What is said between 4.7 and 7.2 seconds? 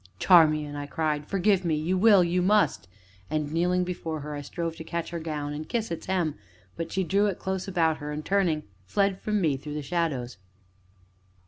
to catch her gown, and kiss its hem, but she